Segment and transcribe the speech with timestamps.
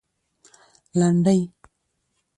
[0.99, 1.39] لنډۍ